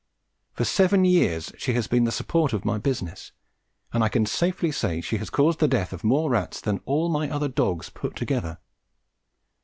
[0.53, 3.33] For seven years she has been the support of my business,
[3.93, 7.07] and I can safely say she has caused the death of more rats than all
[7.07, 8.57] my other dogs put together.